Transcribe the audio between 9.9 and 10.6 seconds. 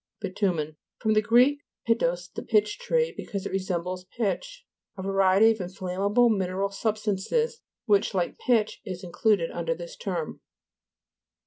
term.